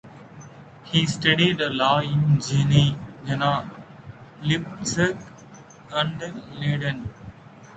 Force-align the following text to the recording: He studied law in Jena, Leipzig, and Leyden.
He 0.85 1.05
studied 1.05 1.59
law 1.59 1.99
in 1.99 2.39
Jena, 2.41 3.69
Leipzig, 4.41 5.15
and 5.91 6.19
Leyden. 6.59 7.13